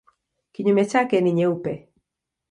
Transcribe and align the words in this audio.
Kinyume 0.51 0.85
chake 0.85 1.21
ni 1.21 1.31
nyeupe. 1.33 1.87